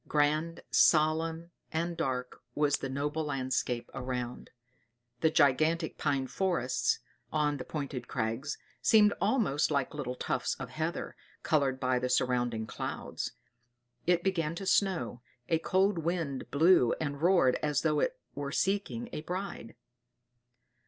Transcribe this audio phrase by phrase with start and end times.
[0.07, 4.49] Grand, solemn, and dark was the whole landscape around.
[5.19, 6.97] The gigantic pine forests,
[7.31, 12.65] on the pointed crags, seemed almost like little tufts of heather, colored by the surrounding
[12.65, 13.33] clouds.
[14.07, 19.07] It began to snow, a cold wind blew and roared as though it were seeking
[19.13, 19.75] a bride.